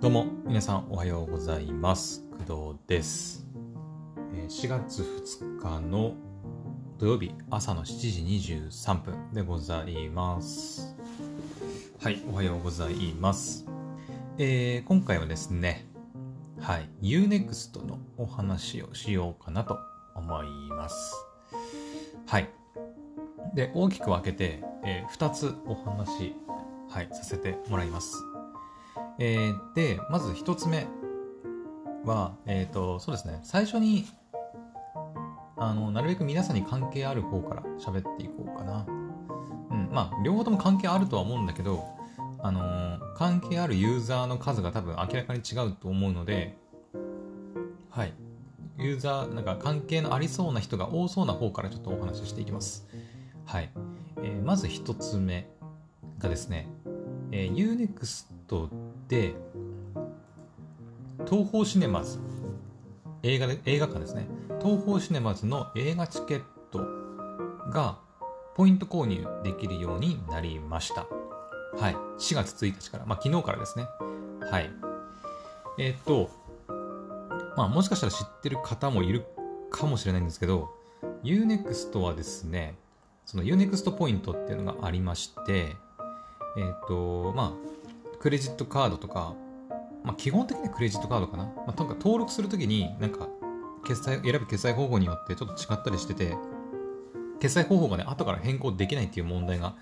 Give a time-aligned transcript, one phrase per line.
[0.00, 2.22] どうも皆さんおはようございます。
[2.46, 3.44] 工藤です。
[4.48, 6.14] 4月2日の
[6.98, 10.94] 土曜日朝の7時23分でございます。
[12.00, 13.66] はいおはようございます。
[14.38, 15.88] えー、今回はですね
[16.60, 19.80] はい UNEXT のお話をしようかなと
[20.14, 21.12] 思います。
[22.28, 22.48] はい。
[23.52, 26.36] で大きく分けて、えー、2つお話
[26.88, 28.37] はいさせてもらいます。
[29.18, 30.86] えー、で、まず一つ目
[32.04, 34.06] は、えっ、ー、と、そうですね、最初に、
[35.56, 38.86] あの、なるべく皆さんに関係ある方から喋っていこうかな。
[39.70, 41.84] うん、まあ、両方とも関係あるとは思うんだけど、
[42.40, 46.56] あのー、関係あるユーザーの数が多分明らかに違うと思うので、
[47.90, 48.12] はい。
[48.78, 52.86] ユーザー、なんか関係のありそうな人が多そうな方からちょっとお話ししていきます。
[53.44, 53.70] はい。
[54.22, 55.48] えー、まず一つ目
[56.18, 56.68] がですね、
[57.32, 58.26] えー、Unext
[59.08, 59.34] で、
[61.26, 62.18] 東宝シネマズ、
[63.22, 64.28] 映画で、映画館ですね。
[64.60, 66.86] 東宝シネマズの映画チケット
[67.70, 67.98] が
[68.54, 71.06] ポイント購入できるようになりました。
[71.76, 71.94] はい。
[72.18, 73.86] 4月1日から、まあ昨日からですね。
[74.50, 74.70] はい。
[75.78, 76.30] えー、っと、
[77.56, 79.24] まあもしかしたら知ってる方もいる
[79.70, 80.68] かもしれないんですけど、
[81.24, 82.74] Unext はですね、
[83.24, 85.76] その Unext ポイントっていうのがありまして、
[86.56, 87.77] えっ、と、まあ、
[88.20, 89.34] クレジットカードとか、
[90.04, 91.44] まあ、基本的にはクレジットカードかな。
[91.44, 93.28] まあ、とか登録するときに、なんか、
[93.86, 96.36] 決済、選ぶ決済方法によってちょっと違ったりしてて、
[97.40, 99.76] 決済方法がね、後から変更できないっていう問題が、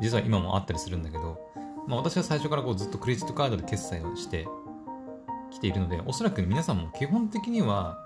[0.00, 1.38] 実は今もあったりするんだけど、
[1.86, 4.48] まあ、私は最初からこうずっとクレジットカードで決済をして
[5.50, 7.98] きているので、おそらく皆さんも基本的には、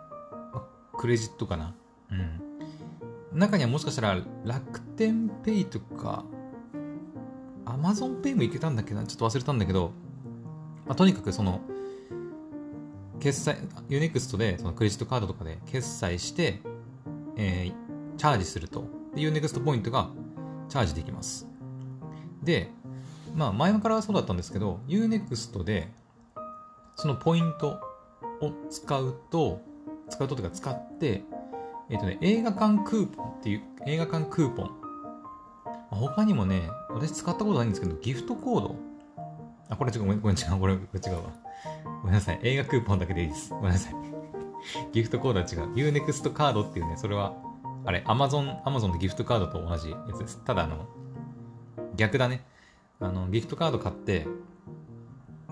[0.97, 1.75] クレジットかな。
[2.11, 3.39] うん。
[3.39, 6.25] 中にはもしかしたら楽天ペイとか、
[7.79, 9.05] アマゾンペイもいけたんだっけな？
[9.05, 9.93] ちょっと忘れたんだけど、
[10.84, 11.61] まあ、とにかくその、
[13.21, 13.57] 決済、
[13.89, 16.61] U-NEXT でそのクレジットカードとかで決済して、
[17.37, 18.84] えー、チャージすると。
[19.15, 20.11] で、 U-NEXT ポイントが
[20.69, 21.47] チャージできます。
[22.43, 22.72] で、
[23.37, 25.93] まあ前からそうだったんですけど、 U-NEXT で
[26.97, 27.78] そのポイント
[28.41, 29.61] を使うと、
[30.09, 31.22] 使うととか使って、
[31.91, 34.71] えっ、ー、とね、映画館クーポンっていう、映画館クーポン
[35.91, 38.76] 他にもね、私使ったことないんですけど、ギフトコード
[39.69, 41.22] あ、これ違う、ごめん、これ違う、これ、これ違うわ。
[42.03, 42.41] ごめんなさい。
[42.42, 43.50] 映画クーポンだけでいいです。
[43.50, 43.94] ごめんなさい。
[44.92, 45.75] ギフトコードは違う。
[45.75, 47.34] Unext カードっていうね、それは、
[47.84, 50.42] あれ、Amazon、Amazon でギフトカードと同じやつです。
[50.44, 50.87] ただ、あの、
[51.97, 52.44] 逆だね。
[53.00, 54.26] あの、ギフトカード買って、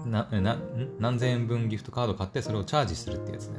[0.04, 0.58] な、な、
[0.98, 3.58] 何千円分ギフトカード買って、それをチャージするってやつね。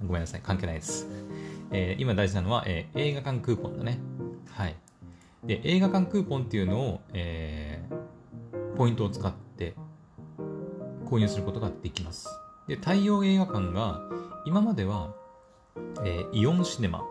[0.00, 0.40] うん、ごめんなさい。
[0.42, 1.06] 関係ないです。
[1.70, 3.98] えー、今大事なのは、えー、映画館クーポンだね。
[4.52, 4.74] はい。
[5.44, 9.74] で、映画館クーポンっていうのを、えー、ポイントを使って
[11.06, 12.28] 購入することができます。
[12.68, 14.00] で、太陽映画館が、
[14.44, 15.14] 今までは、
[16.04, 17.04] えー、イオンシネマ、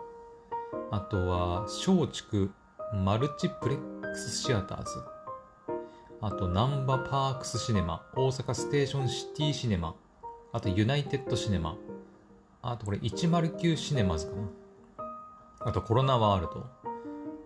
[0.90, 2.50] あとは、松竹
[2.94, 5.04] マルチプレックスシアターズ、
[6.20, 9.94] あと、なんばパークスシネマ、大阪ステーションシティシネマ、
[10.52, 11.76] あと、ユナイテッドシネマ、
[12.62, 14.42] あとこれ109シネマズかな。
[15.60, 16.66] あとコロナワールド、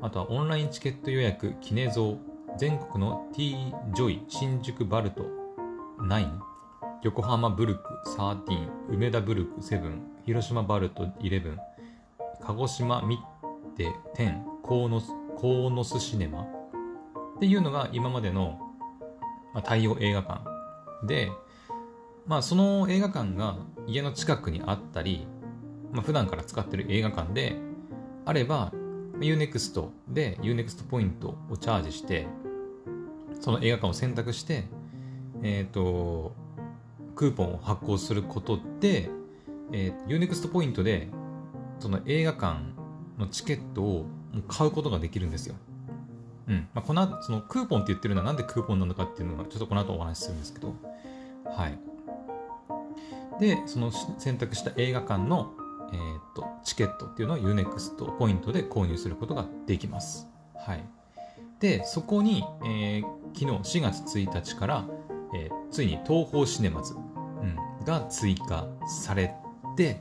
[0.04, 2.18] あとはオンラインチケット予約、 KINEZO、
[2.58, 5.22] 全国の T ジョイ、新宿バルト
[5.98, 6.28] 9、
[7.04, 7.80] 横浜ブルク
[8.18, 11.56] 13、梅田ブルク7、広島バルト11、
[12.42, 16.42] 鹿児島ミッテ10、コーノス、コーノスシネマ。
[16.42, 16.46] っ
[17.40, 18.58] ていうのが今までの、
[19.54, 20.42] まあ、太陽映画館。
[21.06, 21.32] で、
[22.26, 25.26] まあその映画館が家の近くにあったり、
[25.92, 27.56] まあ普段から使ってる映画館で
[28.26, 28.70] あれば、
[29.20, 32.26] Unext で Unext ポイントをチャージして、
[33.40, 34.64] その映画館を選択して、
[35.42, 36.34] えっ、ー、と、
[37.14, 39.10] クーポンを発行することで、
[39.72, 41.08] えー、Unext ポイントで、
[41.78, 42.60] その映画館
[43.18, 44.06] のチケットを
[44.48, 45.54] 買うことができるんですよ。
[46.48, 46.68] うん。
[46.74, 50.74] まあ、この後、そのクーポンって言ってるのはなんでクーポンなのかっていうのは、ちょっとこの後お話しするんですけど、
[51.44, 51.78] はい。
[53.40, 55.52] で、その選択した映画館の
[55.94, 60.28] えー、っと、チケットっていうのを Unext ポイントで購入することができます。
[60.56, 60.84] はい。
[61.60, 63.02] で、そこに、えー、
[63.32, 64.84] 昨日4月1日から、
[65.34, 69.34] えー、ついに東宝シネマズ、うん、が追加され
[69.76, 70.00] て、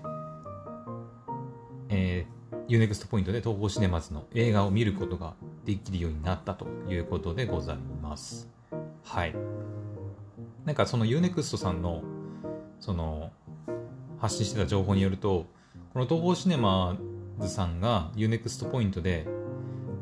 [1.90, 8.50] えー、Unext ポイントで東宝シネマズの映画を見ることができるようになったということでございます。
[9.04, 9.36] はい。
[10.66, 12.01] なんかその Unext さんの、
[12.80, 13.31] その、
[14.18, 15.45] 発信してた情報によると、
[15.94, 16.98] この東宝シネマ
[17.40, 19.28] ズさんが UNEXT ポイントで、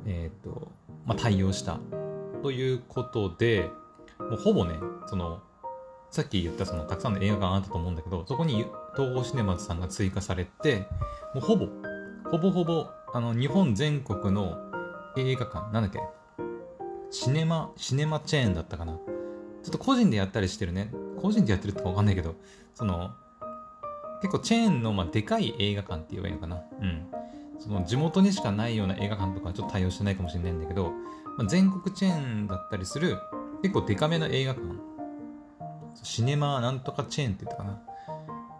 [0.05, 0.71] えっ、ー、と、
[1.05, 1.79] まあ、対応した
[2.41, 3.69] ということで、
[4.17, 4.75] もうほぼね、
[5.07, 5.41] その、
[6.09, 8.65] さっき言ったそのたくさんの映画館あったと思うんだけど、そこに
[8.95, 10.87] 東宝シネマズさんが追加されて、
[11.35, 11.67] もうほぼ、
[12.31, 14.59] ほぼほぼ、あの、日本全国の
[15.17, 15.99] 映画館、なんだっけ、
[17.09, 18.93] シネマ、シネマチェーンだったかな。
[18.93, 18.99] ちょ
[19.67, 20.89] っと個人でやったりしてるね。
[21.21, 22.35] 個人でやってるってかわかんないけど、
[22.75, 23.11] その、
[24.21, 26.61] 結構チェーンの、まあ、でかい映画館って言えばいいのかな。
[26.79, 27.05] うん。
[27.61, 30.91] その地元にしかないような映画館とかはちょっと対応してないかもしれないんだけど、
[31.37, 33.19] まあ、全国チェーンだったりする
[33.61, 34.65] 結構デカめの映画館
[36.01, 37.79] シネマなんとかチェーンって言ったかな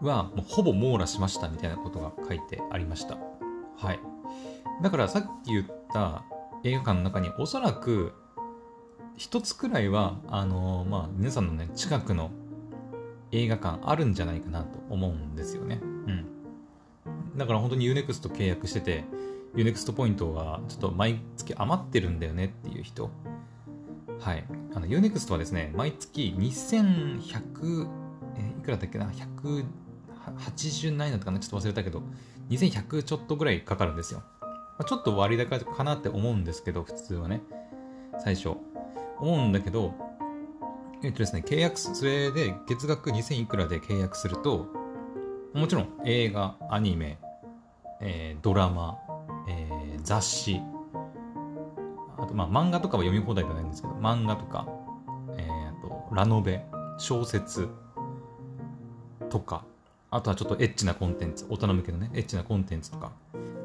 [0.00, 3.16] はもうほぼ網羅しましたみたいなことが書いてありました
[3.76, 4.00] はい
[4.82, 6.22] だからさっき言った
[6.62, 8.12] 映画館の中におそらく
[9.16, 12.30] 一つくらいはあのー、まあ皆さんのね近くの
[13.32, 16.26] 映画館あるんじゃないかなと思うんですよねうん
[17.36, 19.04] だから本当に UNEXT 契約してて
[19.54, 23.10] UNEXT ポイントがちょっと毎月余ってるんだよねっていう人
[24.22, 24.44] はい。
[24.72, 27.88] あの、Unext はですね、毎月2100、
[28.36, 32.02] えいくらだっけな、180何円だったかな、ちょっと忘れたけど、
[32.50, 34.22] 2100ちょっとぐらいかかるんですよ。
[34.40, 34.48] ま
[34.78, 37.42] あ、ちょっと割高かなって思うんですけど、普通はね、
[38.22, 38.50] 最初。
[39.18, 39.92] 思うんだけど、
[41.04, 44.68] えっとですね、契約それで月額2000いくらで契約すると、
[45.52, 47.18] もちろん映画、アニメ、
[48.00, 48.98] えー、ドラマ、
[49.48, 50.60] えー、雑誌、
[52.16, 54.68] あとまあ漫画とかは読み放題じゃないんですけど、漫画とか、
[55.36, 56.64] えー、とラノベ、
[56.98, 57.68] 小説
[59.28, 59.64] とか、
[60.12, 63.10] あとはちょっとエッチなコンテンツ、大人向けのね、エッチなコンテンツとか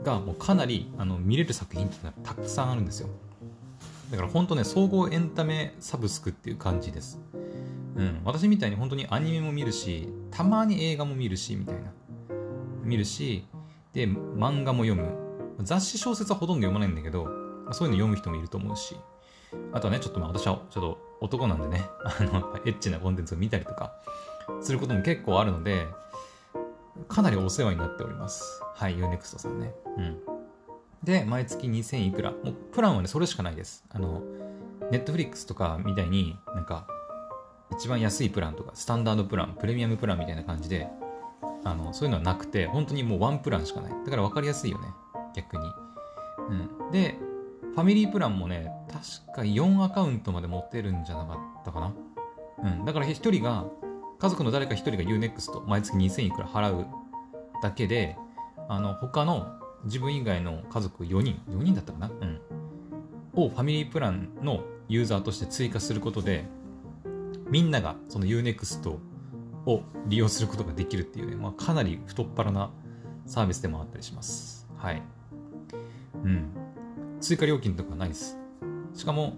[0.04, 3.10] がもうかなりあの見れる作品っていうのはたくさんあるんですよ。
[4.10, 7.20] だから本当ね、総合エンタメサブスクっていう感じです。
[7.98, 11.92] うん、私みたいに本当にアニメも見るし、たまに映画も見るし、みたいな。
[12.84, 13.48] 見るし、
[13.94, 15.28] で、漫画も読む。
[15.64, 17.26] 雑誌小説はほとんど読まないんだけど、
[17.72, 18.96] そういうの読む人もいると思うし、
[19.74, 23.94] あとはね、ちょっとまあ私はちょっと男なんでね、 あの、エッチなコンテンツを見たりとか
[24.62, 25.88] することも結構あるので、
[27.08, 28.62] かなりお世話になっております。
[28.76, 29.74] はい、Unext さんね。
[29.98, 30.20] うん。
[31.04, 32.32] で、毎月2000いくら。
[32.32, 33.86] もう、プランはね、それしかないです。
[33.90, 34.22] あの、
[34.92, 36.88] Netflix とかみたいになんか、
[37.72, 40.88] 一番安いプランとか、スタンダードプラン、プレミアムプランみたいな感じで、
[41.64, 43.92] あの、そういうのはなくて、本当にもうワンプランしかない。
[44.06, 44.88] だから分かりやすいよね。
[45.36, 45.64] 逆に。
[46.50, 46.92] うん。
[46.92, 47.18] で、
[47.74, 51.94] ファミリープランもね、確か4アカウントまで持てるんじゃなかったかな。
[52.64, 52.86] うん。
[52.86, 53.66] だから1人が、
[54.20, 56.88] 家族の誰か1人が UNEXT 毎月2000いくら払う
[57.62, 58.18] だけで、
[58.70, 62.42] あの、他の自分以外の家族4人、4人だったかなうん。
[63.36, 66.46] をファミリープランのユーザーとして追加することで、
[67.50, 68.98] みんながその UNEXT
[69.66, 72.72] を利用することができるっていうね、まあ、かなり太っ腹な
[73.26, 74.68] サービスでもあったりします。
[74.78, 75.02] はい。
[76.24, 76.50] うん。
[77.20, 78.38] 追加料金とかないです。
[78.94, 79.34] しかも、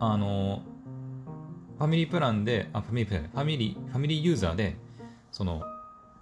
[0.00, 0.62] あの、
[1.78, 4.76] ファミリープランで、あ、ファミリープラン、ファミリー、ファミリーユーザーで、
[5.30, 5.62] その、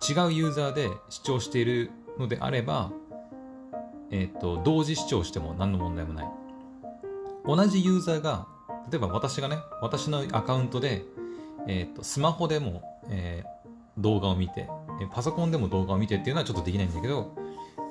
[0.08, 2.90] 違うユーザーで視聴しているのであれば、
[4.10, 6.28] えっ、ー、と、同時視聴しても何の問題もない。
[7.46, 8.46] 同じユーザーが、
[8.90, 11.04] 例えば私がね、私のアカウントで、
[11.67, 14.69] えっ、ー、と、スマホでも、えー、動画を見て、
[15.00, 17.37] えパソコンでも動画を見てっていうのはちょっとできないんだけど、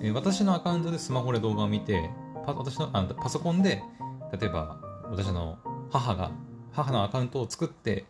[0.01, 2.09] え私のアカウントでスマホで動画を見て、
[2.45, 3.83] パ私のあパソコンで
[4.31, 4.79] 例えば
[5.09, 5.59] 私の
[5.91, 6.31] 母が
[6.71, 8.05] 母のアカウントを作って、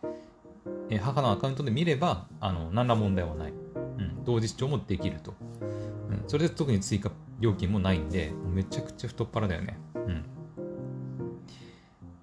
[0.90, 10.26] え母のアカウントで見ればあの何ら問題はない、うん、同時視聴もできると、うん、それで特に追加料金もないんでめちゃくちゃ太っ腹だよね、うん、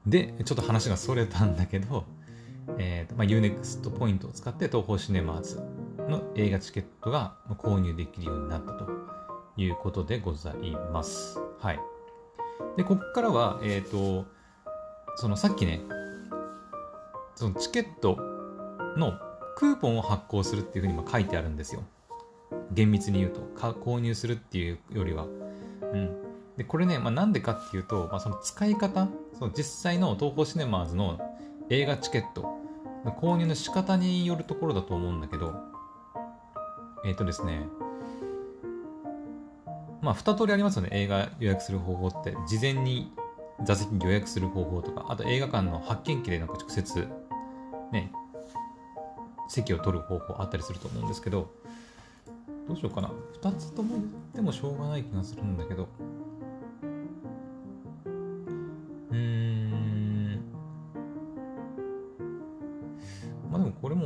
[0.07, 2.05] でちょっと話がそれたんだけど、
[2.79, 5.61] えーとまあ、UNEXT ポイントを使って東宝シネマーズ
[6.09, 8.89] の映画チケットが購入できるようになったと
[9.57, 11.39] いうことでございます。
[11.59, 11.81] はい。
[12.77, 14.27] で、ここからは、えっ、ー、と、
[15.17, 15.81] そのさっきね、
[17.35, 18.17] そのチケット
[18.97, 19.19] の
[19.57, 21.83] クーポンを発行するっていうふうにも書いてあるんですよ。
[22.73, 25.25] 厳密に言うと、購入するっていうよりは。
[25.25, 26.17] うん。
[26.57, 29.09] で、これね、まあ、なんでかっていうと、まあ、その使い方、
[29.39, 31.19] その実際の東宝シネマーズの
[31.71, 32.58] 映画チケット
[33.05, 35.55] 購入の仕方によるところだと思うんだけど、
[37.05, 37.67] えっ、ー、とですね、
[40.01, 42.37] まあ、二通りありますよね、映画予約する方法って。
[42.47, 43.13] 事前に
[43.65, 47.09] 座席に予約する方法とか、あと映画館の発見機でなんか直接、
[47.93, 48.13] ね、
[49.49, 51.51] 席を取る方法あったりすると思うんですけど、
[52.69, 53.11] どうしようかな。
[53.33, 55.89] 二つとも言ってもしょうがない気がするんだけど、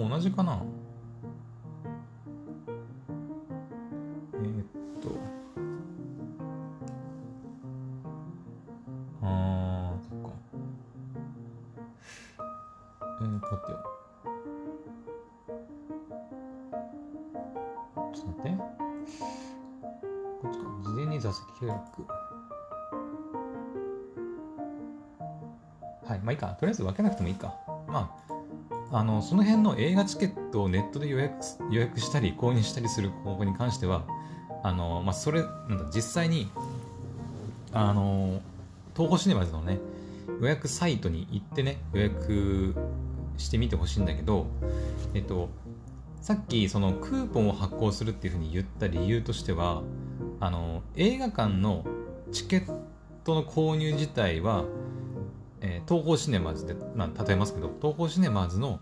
[0.09, 0.63] 同じかな？
[4.35, 4.65] えー、っ
[5.01, 5.09] と。
[9.23, 10.31] あーそっか。
[13.21, 13.79] えー、待ってよ。
[18.13, 18.57] ちょっと待って。
[20.43, 20.65] こっちか。
[20.83, 22.03] 事前に座席契約。
[26.05, 26.49] はいまあいいか。
[26.49, 27.55] とりあえず分けなくてもいいか。
[28.93, 31.35] あの、その辺の映画チケットをネットで予約
[31.71, 34.05] 予約したり購入したりする方法に関しては、
[34.63, 36.51] あの、まあ、それ、なんだ、実際に、
[37.73, 38.43] あの、
[38.95, 39.79] 東宝シネマズのね、
[40.41, 42.75] 予約サイトに行ってね、予約
[43.39, 44.47] してみてほしいんだけど、
[45.15, 45.49] えっと、
[46.21, 49.83] さっきそのクーポンを発行するっていうふうに言った理由としては、
[50.39, 51.85] あの、映画館の
[52.31, 52.79] チケッ
[53.25, 54.65] トの購入自体は、
[55.63, 58.81] えー、東宝シネマーズで、まあ、例えますけど、東宝シネマーズの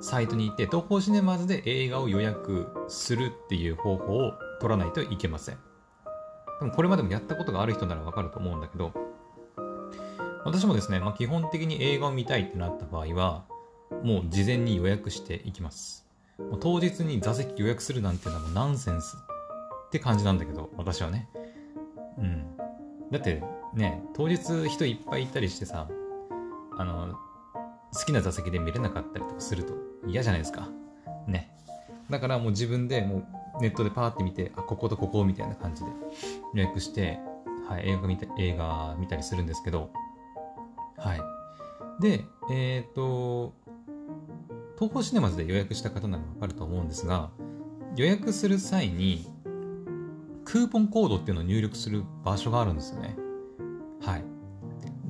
[0.00, 5.58] サイトに行って、東宝シネマーズで映画を予約するっていう方法を取らないといけません。
[6.60, 8.92] でもこれまでもやったことがある人ならわかると思うんだけど、
[10.44, 13.44] 私もですね、まあ、基本的に映画を見たいってなった場合は、
[14.02, 16.06] もう事前に予約していきます。
[16.38, 19.16] もう当日に座席予約するなんていうのはもうナンセンス
[19.86, 21.28] って感じなんだけど、私はね。
[22.18, 22.56] うん。
[23.10, 23.42] だって、
[23.74, 25.88] ね、当日人いっぱいいたりしてさ、
[26.76, 27.14] あの、
[27.94, 29.74] 好きな座席で見れなかったりとかすると
[30.06, 30.68] 嫌じゃないですか。
[31.26, 31.50] ね。
[32.10, 33.16] だからもう自分でも
[33.58, 35.90] うネットでパーって見て、あ、こことここみたいな感じで
[36.54, 37.18] 予約して、
[37.68, 39.90] はい、映画見た映画見たりするんですけど、
[40.96, 41.20] はい。
[42.00, 43.52] で、えっ、と、
[44.76, 47.30] 東宝シネマズで予約した方ならわかると思うんですが、
[47.96, 49.26] 予約する際に、
[50.44, 53.16] クーポンコードっていうのを入力する場所があるんですよね。
[54.00, 54.24] はい。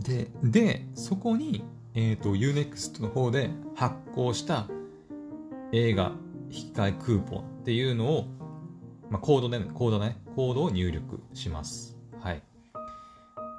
[0.02, 1.64] で、で、そこに、
[1.94, 4.68] えっ、ー、と、Unext の方で発行した
[5.72, 6.12] 映画
[6.50, 8.26] 引換クーポンっていうのを、
[9.10, 11.96] まあ、コードで、コードね、コードを入力します。
[12.20, 12.42] はい。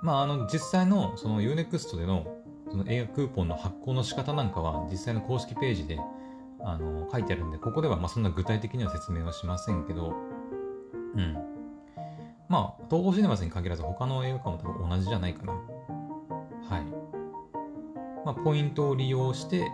[0.02, 2.36] まあ、あの、実際の、その Unext での、
[2.70, 6.00] その映画クーポンの発行の仕方なんかは、実際の公式ページで、
[6.62, 10.14] あの、書いてあるんで、ここでは、まあ、そんな具体的には説明はしませんけど、
[11.16, 11.59] うん。
[12.50, 15.54] まあ、東宝シネマズに限らず他の映画館も多分同じじゃないかな。
[15.54, 15.60] は
[16.80, 16.84] い。
[18.26, 19.72] まあ、ポイントを利用して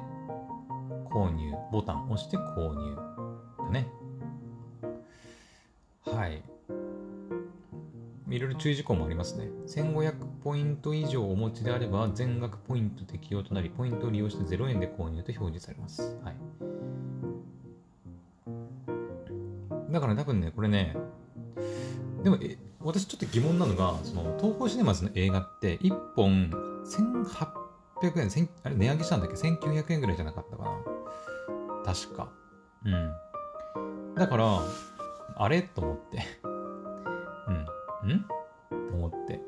[1.09, 2.97] 購入、ボタンを押して購入
[3.57, 3.87] だね。
[6.05, 6.43] はい。
[8.27, 9.45] いろいろ注意事項もありますね。
[9.67, 16.17] 1500ポイント以上お持ちであれば全額ポイント適用となり、ポイントを利用して0円で購入と表示されます。
[16.25, 16.35] はい。
[19.93, 20.97] だから多分ね、これね、
[22.25, 26.51] でも、え、私ちょっと疑問なのが、その、東宝シネマズの映画って、1本
[26.85, 30.71] 1800円、あれ値上げしたんだっけ ?1900 円ぐらいじゃなかったかな
[31.83, 32.29] 確か。
[32.85, 34.13] うん。
[34.13, 34.61] だから、
[35.35, 35.63] あれ？
[35.63, 36.21] と思って。
[38.05, 38.11] うん。
[38.11, 38.87] ん？
[38.87, 39.41] と思って、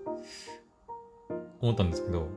[1.61, 2.27] 思ったんですけど、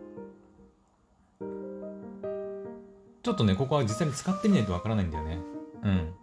[3.23, 5.39] ちょっとね、ここは実際に使ってみないとわからないんだよね。
[5.83, 6.15] うん。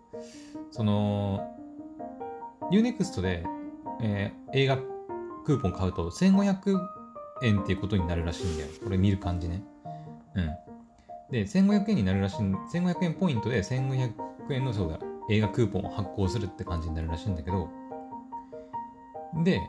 [0.70, 1.58] その、
[2.72, 3.44] Unext で
[4.02, 4.78] えー、映画
[5.46, 6.80] クーポン買うと1500
[7.44, 8.70] 円っていうことになるらしいんだよ。
[8.84, 9.64] これ見る感じね。
[10.36, 10.50] うん。
[11.32, 14.14] で、1500円になるらしい、1500円ポイントで1500
[14.52, 15.00] 円のそうだ、
[15.30, 17.70] 映画クーポンを発行するって感じになるらしいんだけど、
[19.44, 19.60] で、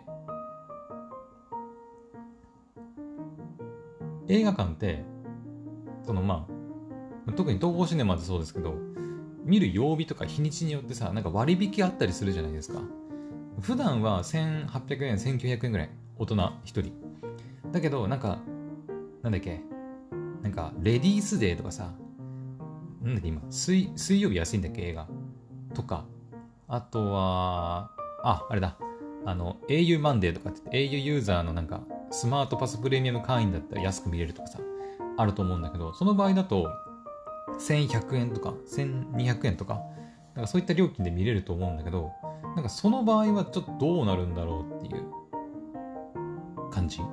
[4.28, 5.04] 映画館って、
[6.04, 6.46] そのま
[7.26, 8.74] あ、特に東宝シネマってそうですけど、
[9.44, 12.80] 見る曜日とか日にちによってさ、なんか割引あったりするじゃないですか。
[13.60, 15.90] 普段は1800円、1900円ぐらい。
[16.16, 16.92] 大人1人。
[17.72, 18.38] だけど、なんか、
[19.22, 19.60] なんだっけ。
[20.42, 21.92] なんか、レディースデーとかさ、
[23.02, 25.08] なんだっけ今、水水曜日安いんだっけ映画。
[25.74, 26.04] とか。
[26.68, 27.90] あとは、
[28.22, 28.76] あ、あれだ。
[29.24, 34.58] あの、au マンデーとかって au ユーザーのなんか、スマートパスプレミアム会員だったら安く見れるとかさ、
[35.16, 36.70] あると思うんだけど、その場合だと、
[37.58, 39.80] 1100円とか、1200円とか、
[40.34, 42.12] なんかそういった料金で見れると思うんだけど、
[42.58, 45.04] なんかその場合はちょっとどうなるんだろうっていう
[46.72, 47.00] 感じ？
[47.00, 47.04] う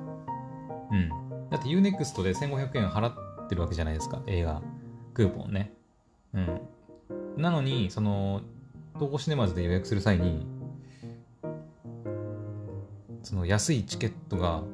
[0.92, 1.08] ん。
[1.50, 4.60] だって Unext で1500円払ってるわけじゃないですか、映画。
[5.14, 5.72] クーポンね。
[6.34, 6.60] うん。
[7.36, 8.40] なのに、その、
[8.94, 10.48] 東宝シネマズで予約する際に、
[13.22, 14.64] その安いチケットが、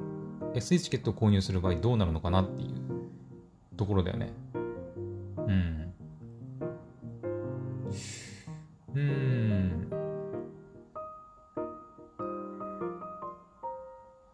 [0.54, 2.70] 安いチケットを購入する場合どうなるのかなっていう
[3.76, 4.32] ところだよね。
[5.36, 5.44] うん。
[5.48, 5.81] うん。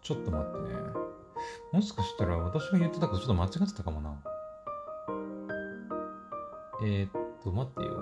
[0.08, 0.74] ちょっと待ってね。
[1.70, 4.18] もしかしたら私が言ってたことちょっと間違ってたかもな。
[6.82, 7.10] えー、っ
[7.44, 7.92] と、待ってよ。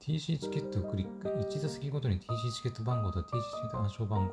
[0.00, 1.28] TC チケットをクリック。
[1.28, 4.32] 1座席ごとに TC チケット番号と TC チケット暗証番号。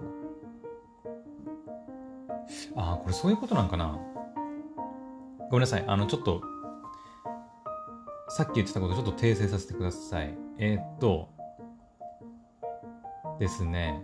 [2.78, 4.00] ああ、これそういうことなんかな。
[5.50, 5.84] ごめんなさい。
[5.86, 6.42] あの、ちょっと、
[8.30, 10.38] さっき言ってたことちょっと訂正させてください。
[10.58, 11.38] えー、っと、
[13.40, 14.04] ですね。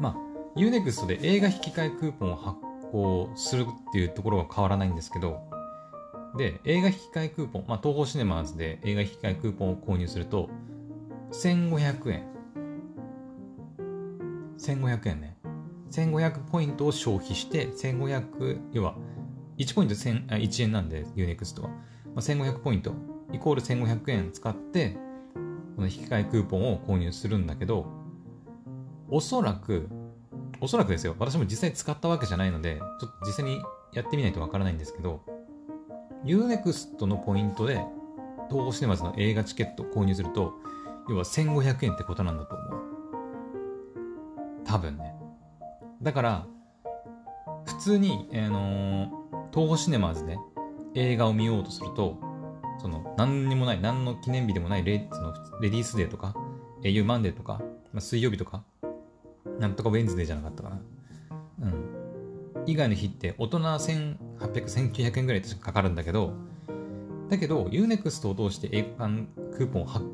[0.00, 2.58] まあ、Unext で映画引き換えクーポンを発
[2.90, 5.40] 行するっていうところは変わらないんですけど、
[6.36, 10.48] で、映画引き換えクーポン、まあ、東宝シネマーズで映画引き換えクーポンを購入すると、
[11.32, 12.26] 1500円。
[14.58, 15.36] 1500円ね。
[15.90, 18.96] 1500ポイントを消費して、1500、要は、
[19.58, 21.68] 1ポイント1 1円なんで、Unext は。
[21.68, 21.76] ま
[22.16, 22.94] あ、1500ポイント、
[23.32, 24.96] イコール1500円使って、
[25.76, 27.86] この引き換えクーポンを購入するんだけど、
[29.08, 29.88] おそらく、
[30.60, 31.14] おそらくですよ。
[31.18, 33.60] 私も実際使ったわけじゃないので、ちょっと実際に
[33.92, 35.22] やってみないとわからないんですけど、
[36.24, 37.84] Unext のポイントで、
[38.48, 40.54] 東宝シネマズの映画チケット購入すると、
[41.08, 42.82] 要は1500円ってことなんだと思う。
[44.64, 45.14] 多分ね。
[46.00, 46.46] だから、
[47.66, 49.08] 普通に、あのー、
[49.52, 50.38] 東宝シネマーズで
[50.94, 52.18] 映画を見ようとすると、
[52.82, 56.34] その、何にもない、何の記念日でもないレそのレディースデーとか、
[56.82, 57.60] au マンデーとか、
[57.92, 58.64] まあ、水曜日とか、
[59.60, 60.80] なんとかウェンズデーじゃなかったかな。
[61.62, 62.64] うん。
[62.66, 66.32] 以外の日って大人1800、1900円ぐらいかかかるんだけど、
[67.30, 70.04] だけど、Unext を通して映画館クーポンを発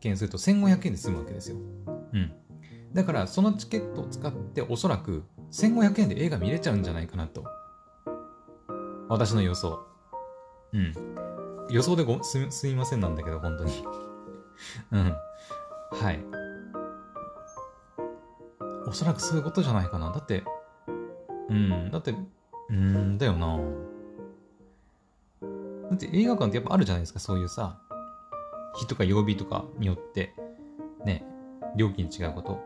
[0.00, 1.56] 見すると1500円で済むわけですよ。
[1.56, 2.32] うん。
[2.94, 7.44] だから、そのチケットを使っておそらく1500円で映画見れちゃうんじゃないかなと。
[9.08, 9.80] 私の予想。
[10.72, 10.94] うん。
[11.70, 13.72] 予想でごすすみませんなんだけど、本当に。
[14.92, 15.16] うん。
[15.92, 16.24] はい。
[18.86, 20.10] おそらくそういうことじゃないかな。
[20.10, 20.44] だって、
[21.48, 22.14] うん、だって、
[22.70, 23.58] うん、だよな。
[25.90, 27.78] だって映画館ってやっぱあるじゃないですか、そういうさ、
[28.74, 30.34] 日とか曜日とかによって、
[31.04, 31.24] ね、
[31.76, 32.60] 料金違うこと。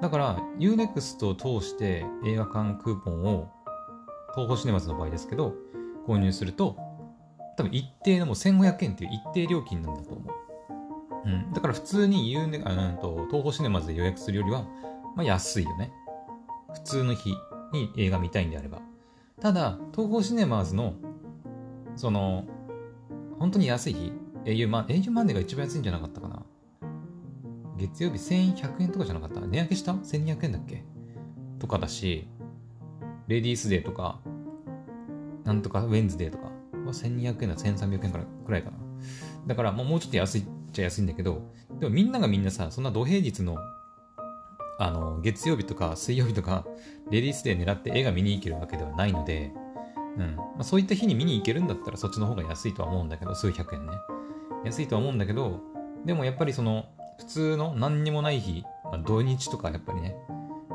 [0.00, 3.50] だから、Unext を通して映画館クーポンを、
[4.34, 5.54] 東宝シネマズの場合ですけど、
[6.06, 6.76] 購入すると、
[7.60, 10.30] 多分一定のもう1500円っていう一定料金なんだと思
[11.24, 11.28] う。
[11.28, 11.52] うん。
[11.52, 14.62] だから普通に U ネ、あの、東宝シネマズで予約するよりは、
[15.14, 15.92] まあ安いよね。
[16.72, 17.34] 普通の日
[17.74, 18.80] に映画見たいんであれば。
[19.42, 20.94] ただ、東宝シネマーズの、
[21.96, 22.44] その、
[23.38, 24.12] 本当に安い日、
[24.46, 26.42] au マ au マネーが一番安いんじゃなかったかな。
[27.76, 30.82] 月曜日1100円とかじゃなかった値上げした ?1200 円だっけ？
[31.58, 32.26] とかだし、
[33.28, 34.20] レディースデーとか、
[35.44, 36.50] なんとかウェンズデーとか
[36.92, 38.76] 1200円だ、1300円からくらいかな。
[39.46, 41.42] だからもうちょっと安いっちゃ安いんだけど、
[41.78, 43.58] でもみんながみんなさ、そんな土平日の
[44.82, 46.64] あの、月曜日とか水曜日とか、
[47.10, 49.52] レディースデー狙って映画見に行けるわけではないので、
[50.16, 50.36] うん。
[50.36, 53.92] まあ、そういった日に見に行けるんだったらそっちの方が安いとは思うんだけど、数百円ね。
[54.64, 55.60] 安いとは思うんだけど、
[56.06, 56.86] でもやっぱりその、
[57.18, 60.16] 普通の何にもない日、まあ、土日とかやっぱりね、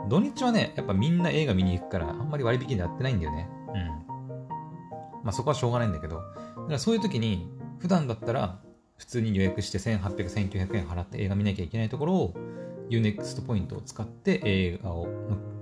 [0.07, 3.49] 土日はね、やっぱみんな映画見に行くから、あんまり割引でやってないんだよね。
[5.25, 8.61] まあそこはしょうがないんだけど、だからそういう時に、普段だったら、
[8.97, 12.33] 普通に予約して1800、1900円払って映画見なきゃいけないところを、
[12.89, 15.07] Unext ポイントを使って映画を、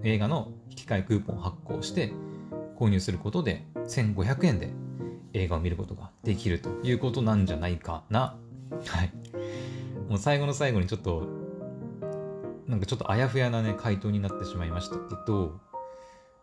[0.04, 2.12] 映画の引き換えクーポンを発行して
[2.78, 4.74] 購入することで1500円で
[5.32, 8.38] 映画を見ることができるということなんじゃないかな。
[8.86, 9.14] はい。
[10.10, 11.28] もう最後の最後にちょっと、
[12.68, 15.60] なんかちょっとあやふやなね、回答になってしまいましたけど、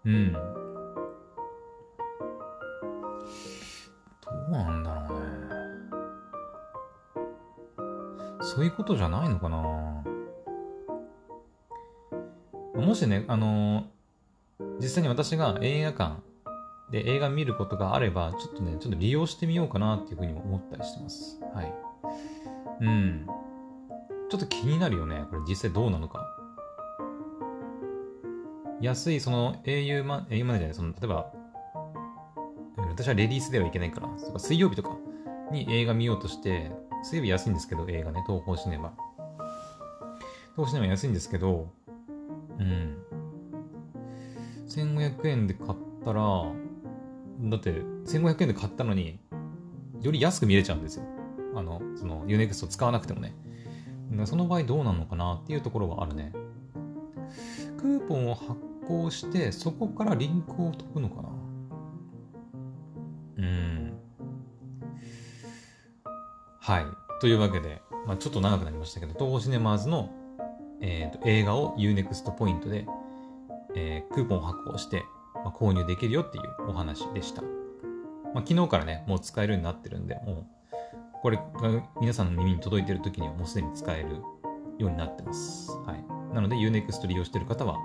[0.07, 0.37] うん。
[4.51, 5.31] うなんだろうね。
[8.43, 9.59] そういうことじゃないのかな
[12.75, 13.87] もしね、あの、
[14.81, 16.23] 実際に私が映画館
[16.91, 21.39] で映画見ることがあれば、ちょっとね、ちょっと利用してみようかなっていうふうにも思ったりしてます。
[21.55, 21.73] はい。
[22.81, 23.27] うん。
[24.31, 25.25] ちょっと気になるよね。
[25.31, 26.27] これ実際どうなのか。
[28.81, 31.33] 安い、その au マ、au マネじゃない、その、例えば、
[33.01, 34.91] 私はレディースではいけないから、そ水曜日とか
[35.51, 36.71] に映画見ようとして、
[37.03, 38.95] 水曜日安いんですけど、映画ね、東宝シネマ。
[40.55, 41.71] 東宝シネマ安いんですけど、
[42.59, 42.99] うん。
[44.69, 45.73] 1500円で買っ
[46.05, 46.23] たら、
[47.41, 47.71] だって
[48.05, 49.19] 1500円で買ったのに、
[50.03, 51.05] より安く見れちゃうんですよ。
[51.55, 53.35] あの、その Unext を使わなくてもね。
[54.27, 56.33] その場合どうなのかなっていうところはあるね。
[57.79, 61.40] クーポンを発行して、そこからリンクを飛ぶのかな
[67.21, 70.11] というわけで、まあ、ちょっと長くなりましたけど、東宝シネマーズの
[70.81, 72.87] えーと、映画を Unext ポイントで、
[73.77, 75.05] えー、クーポンを発行して、
[75.35, 77.43] まあ、購入できるよっていうお話でした。
[77.43, 80.47] まあ、昨日からね、もう使えるようになってるんで、もう、
[81.23, 81.43] これが
[82.01, 84.23] 皆さんの耳に届いてる時にはもうすでに使える
[84.79, 85.71] ようになってます。
[85.85, 86.35] はい。
[86.35, 87.77] なので Unext 利用してる方は、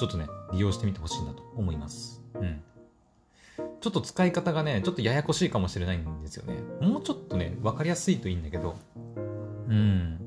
[0.00, 2.22] ちょっとね、利用してみてほしいなと思います。
[2.34, 2.62] うん。
[3.80, 6.60] ちょっと使い方がね、ちょっとややこしいかもしれないんですよね。
[6.80, 8.76] もうちょっとね、わかりやすいといいんだけど、
[9.68, 10.18] うん。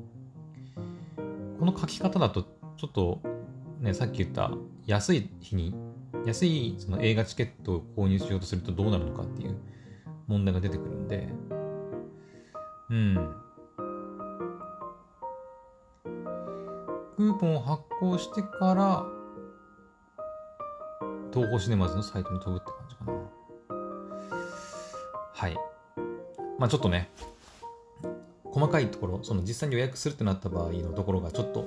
[1.58, 3.20] この書き方だと、ちょっと、
[3.80, 4.52] ね、さっき言った
[4.86, 5.74] 安い日に、
[6.24, 9.56] 安いその映画チケットを購入しようとするとどうなるのかっていう
[10.28, 11.28] 問題が出てくるんで、
[12.90, 13.34] うん。
[17.16, 19.06] クーポンを発行してから、
[21.32, 23.21] 東宝シネマズのサイトに飛ぶって感じかな。
[26.62, 27.08] まあちょっとね、
[28.44, 31.66] 細かいところ、その実際に予約するってなった場合のところがちょっと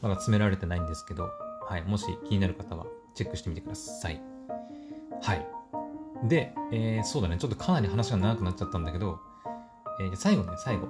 [0.00, 1.28] まだ詰められてないんですけど、
[1.68, 1.82] はい。
[1.82, 4.18] もし気になる方はチェックしてみてください。
[5.20, 5.46] はい。
[6.24, 7.36] で、えー、そうだね。
[7.36, 9.20] ちょっとかなり話が長くなっちゃったんだけど、
[10.00, 10.86] えー、最後ね、最後。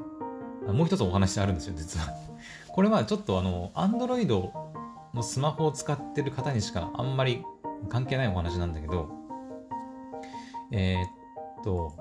[0.72, 2.06] もう一つお話あるんですよ、実は。
[2.70, 4.52] これはちょっとあの、Android
[5.12, 7.44] のスマホを使ってる方にしかあんまり
[7.88, 9.08] 関係ないお話なんだけど、
[10.70, 11.99] えー、っと、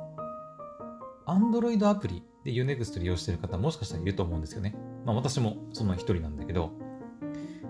[1.29, 4.75] Android アプリで Unext 利用してる方もしかしたらいると思うんですよね。
[5.05, 6.71] まあ私もその一人なんだけど、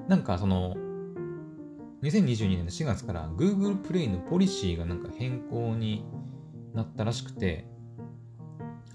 [0.08, 0.76] なんかその、
[2.02, 6.06] 2022年の4月から Google Play のポリシーがなんか変更に
[6.74, 7.66] なったらしくて、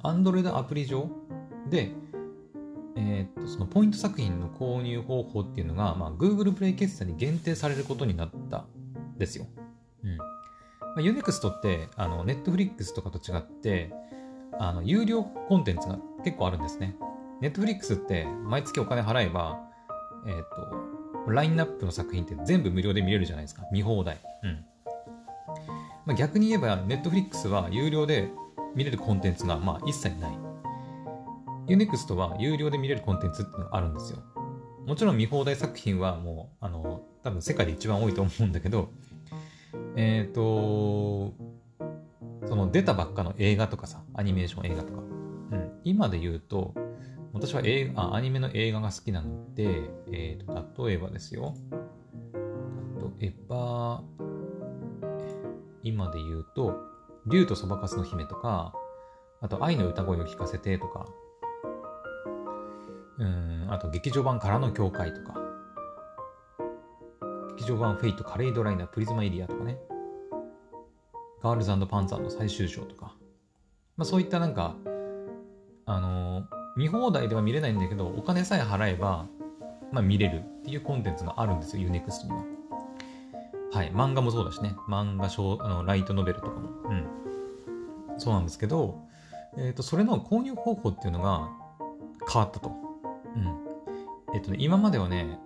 [0.03, 1.09] Android アプリ上
[1.69, 1.93] で、
[2.97, 9.47] えー、っと、そのポイント作品の購入方法っていうのが、まあ、Google Play 決済に限定されることになったんですよ。
[10.05, 10.17] うん。
[10.17, 10.25] ま
[10.97, 13.93] あ、Unext って、あの、Netflix とかと違って、
[14.59, 16.97] あの、有料コンテンツが結構あるんですね。
[17.41, 19.59] Netflix って毎月お金払えば、
[20.27, 20.35] えっ、
[21.25, 23.63] と、ラインナップの作品って全部無料で見れるじゃないですか。
[23.73, 24.19] 見放題。
[24.43, 24.65] うん。
[26.07, 28.31] まあ、逆に言えば、Netflix は有料で
[28.75, 30.39] 見れるコンテンツが、まあ、一切ない。
[31.67, 34.19] Unext は有料で見れるコンテンツっていうのがあるんですよ。
[34.87, 38.91] もちろん見放題作品はもう、あの、多分世界で一番多いと思うんだけど、
[39.97, 41.33] えっ、ー、と、
[42.47, 45.01] その出たばっかの映画とかさ、アニメーション映画とか。
[45.01, 45.81] うん。
[45.85, 46.75] 今で言うと、
[47.33, 51.55] 私は映画あアニメの映画が好きなので、えっ、ー、と、例えばですよ。
[53.19, 54.03] 例えば、
[55.83, 56.77] 今で言うと、
[57.27, 58.75] 竜とそばかすの姫とか、
[59.41, 61.07] あと、愛の歌声を聞かせてとか、
[63.19, 65.41] うん、あと劇場版からの教会とか、
[67.57, 69.79] 劇場版フェイト、カレイドライナー、プリズマエリアとかね、
[71.45, 73.15] ガールズパンツァーの最終章とか、
[73.99, 74.77] まあそういったなんか、
[75.85, 79.27] あのー、見放題では見れないんだけど、お金さえ払えば、
[79.93, 82.45] まあ見れるっていうコンテンツがあるんですよ、UNEXT には。
[83.73, 85.27] はい、漫画もそうだしね、漫画、
[85.63, 86.71] あのライトノベルとかも。
[86.89, 87.07] うん。
[88.17, 89.03] そうなんですけど、
[89.59, 91.51] えっ、ー、と、それの購入方法っていうのが
[92.27, 92.71] 変わったと。
[93.37, 94.35] うん。
[94.35, 95.39] えっとね、今まではね、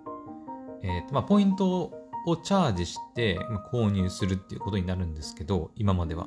[0.83, 3.39] えっと、まあ、ポイントをチャージして、
[3.73, 6.27] 購入するっていうことになるんですけど、今までは。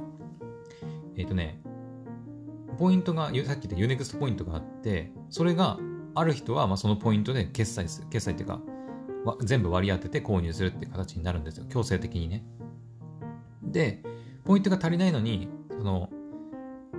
[1.17, 1.61] えっとね、
[2.77, 5.79] ポイントが、さっき言った Unext ポイントがあって、それが
[6.15, 8.07] ある人は、まあ、そのポイントで決済する。
[8.09, 8.61] 決済っていうか、
[9.43, 11.65] 全部割り当てて購入するっていう形になるんですよ。
[11.69, 12.43] 強制的にね。
[13.63, 14.01] で、
[14.45, 16.09] ポイントが足りないのに、その、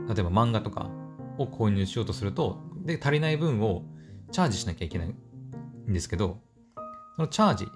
[0.09, 0.91] 例えば漫画とか
[1.39, 3.85] を購入しようとすると、で、足りない分を
[4.31, 6.39] チャージしなきゃいけないんですけど、
[7.17, 7.67] そのチャージ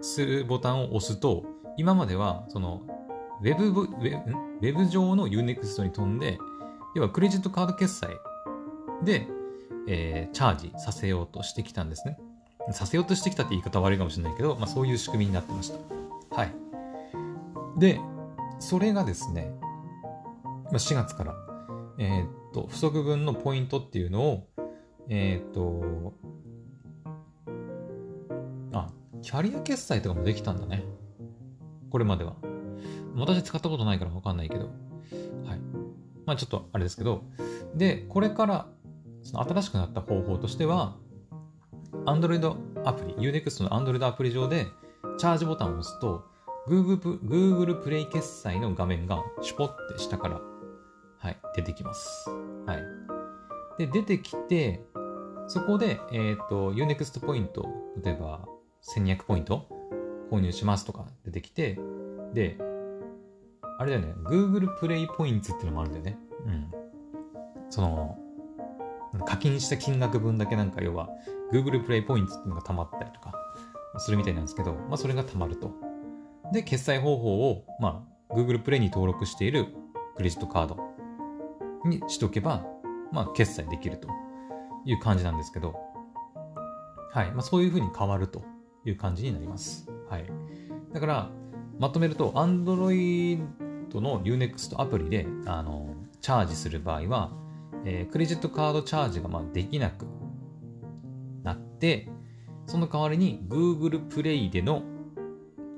[0.00, 1.44] するボタンを押すと、
[1.76, 2.82] 今までは、その、
[3.40, 6.38] ウェブ、ウェブウェブ上の Unext に飛んで、
[6.94, 8.08] 要はクレジットカード決済
[9.04, 9.28] で、
[9.86, 12.18] えー、チャージさせようとしてきたんですね。
[12.72, 15.78] させようとしてきたって言い方悪いかもしれないけど、まあそういう仕組みになってました。
[16.34, 16.52] はい。
[17.78, 18.00] で、
[18.58, 19.52] それがですね、
[20.64, 21.34] まあ、4月から、
[21.98, 24.46] えー、っと、不足分のポイントっていうのを、
[25.08, 26.12] えっ、と、
[29.22, 30.84] キャリア決済とかもできたんだね。
[31.90, 32.34] これまでは。
[33.16, 34.66] 私使ったことないからわかんないけど。
[34.66, 34.70] はい。
[36.26, 37.22] まあちょっとあれですけど。
[37.74, 38.66] で、これから、
[39.22, 40.96] その新しくなった方法としては、
[42.04, 44.66] Android アプリ、Unext の Android アプリ上で、
[45.18, 46.24] チャージボタンを押すと、
[46.68, 50.40] Google, Google プレイ決済の画面がシュポって下から、
[51.18, 52.28] はい、出てきます。
[52.66, 52.82] はい。
[53.78, 54.84] で、出てきて、
[55.46, 57.66] そこで、えっ、ー、と、Unext ポイント、
[58.04, 58.46] 例えば
[58.82, 59.66] 1200ポイント？
[60.30, 61.78] 購入しますとか出てきて、
[62.34, 62.58] で、
[63.78, 66.18] あれだよね、Google プレイポイントっていうのもあるんだよね。
[66.46, 66.70] うん。
[67.70, 68.18] その、
[69.24, 71.08] 課金した金額分だけなんか要は
[71.52, 73.32] Google プレイポイントっていうのが溜まったりとか
[73.98, 75.72] するみたいなんですけど、まあそれが溜まると。
[76.52, 79.68] で、決済方法を、まあ Google プレイに登録している
[80.16, 80.76] クレジットカード
[81.84, 82.66] にしとけば、
[83.12, 84.08] まあ決済できると。
[84.84, 85.74] いう感じなんですけど、
[87.12, 87.32] はい。
[87.32, 88.42] まあ、そういう風に変わると
[88.88, 89.88] いう感じになります。
[90.08, 90.24] はい。
[90.92, 91.30] だから、
[91.78, 93.38] まとめると、Android
[93.94, 97.32] の Unext アプリであのチャージする場合は、
[97.84, 100.06] えー、クレジットカードチャージがまあできなく
[101.42, 102.08] なって、
[102.66, 104.82] その代わりに Google Play での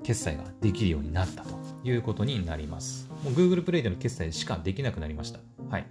[0.02, 1.50] 決済ができるようになったと
[1.84, 3.08] いうことになります。
[3.22, 5.40] もう Google Play での決済しかできなくなりました。
[5.68, 5.86] はい。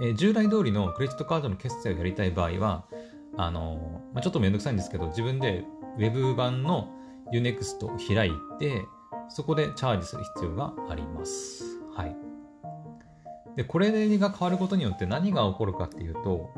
[0.00, 2.86] えー、従来通りのクレジットカードの決済をやりたい場合は、
[3.38, 5.64] あの、まあ、ちょっとめんどくさいんですけど、自分で
[5.96, 6.88] Web 版の
[7.32, 8.84] Unext を開いて、
[9.28, 11.64] そこでチャージする必要があります。
[11.94, 12.16] はい。
[13.56, 16.50] で、これが変わることによって何が起こるかっていうと、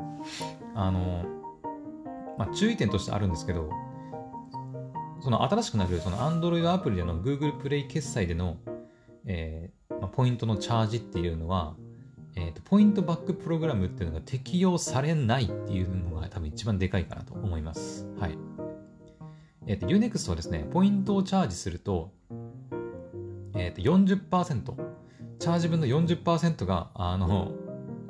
[0.75, 1.23] あの
[2.37, 3.69] まあ、注意点としてあるんですけど、
[5.21, 8.57] その新しくなるその Android アプリでの Google Play 決済での、
[9.25, 11.75] えーまあ、ポイントのチャージっていうのは、
[12.35, 18.07] えーと、ポイントバックプログラムっていうのが適用されないっていうのが多分一番でかいかなと思います。
[18.19, 18.37] はい。
[19.67, 22.11] えっ、ー、と、Unext はですね、ポイントをチャージすると、
[23.55, 24.75] えっ、ー、と、40%、
[25.39, 27.51] チャージ分の40%が、あの、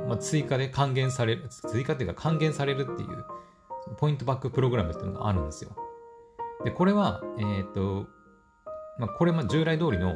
[0.07, 3.25] まあ、追加で還元される、追加っていうか還元されるっていう
[3.97, 5.75] ポイントバックプログラムっていうのがあるんですよ。
[6.63, 8.07] で、これは、えっ、ー、と、
[8.97, 10.15] まあ、これ、ま、従来通りの、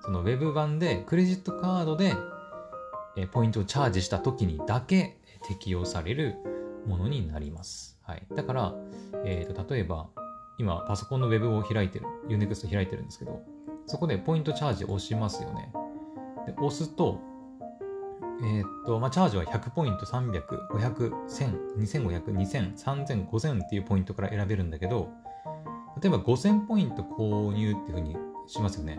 [0.00, 2.14] その Web 版でクレジットカードで、
[3.16, 6.36] えポイントをチャージした時にだけ適用される
[6.86, 7.98] ものになります。
[8.02, 8.26] はい。
[8.34, 8.74] だから、
[9.24, 10.08] えっ、ー、と、例えば、
[10.58, 13.42] 今、パソコンの Web を開いてる、Unext 開いてるんですけど、
[13.86, 15.72] そこでポイントチャージを押しますよね。
[16.46, 17.20] で、押すと、
[18.42, 25.10] えー、っと、まあ、チャージは100ポイント、300、500、1000、2500、2000、3000、5000っていうポイントから選べるんだけど、
[26.00, 28.96] 例えば5000ポイント購入っていうふうにしますよね。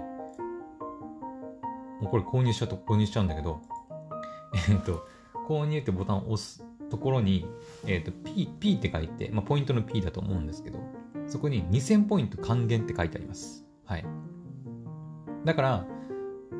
[2.00, 3.62] もうこれ購入しちゃうと購入しちゃうんだけど、
[4.70, 5.08] え、っと、
[5.48, 7.46] 購入ってボタンを押すところに、
[7.86, 10.80] え、っと、P、P って書いて、まあ、ポイントの P だと思うんですけど、
[11.28, 13.66] そこに2000ポイント還元って書いてあります。
[13.86, 14.06] はい。
[15.46, 15.88] だから、